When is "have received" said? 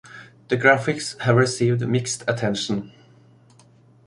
1.19-1.87